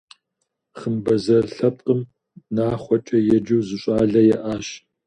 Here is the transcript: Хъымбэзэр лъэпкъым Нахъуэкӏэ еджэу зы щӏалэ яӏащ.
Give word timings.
Хъымбэзэр 0.79 1.45
лъэпкъым 1.55 2.01
Нахъуэкӏэ 2.55 3.17
еджэу 3.37 3.61
зы 3.67 3.77
щӏалэ 3.81 4.21
яӏащ. 4.35 4.67